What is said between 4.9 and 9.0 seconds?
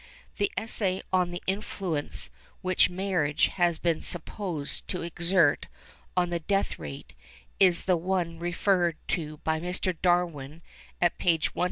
exert on the death rate is the one referred